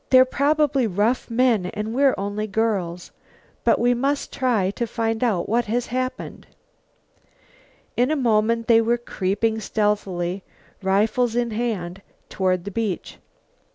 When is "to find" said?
4.71-5.23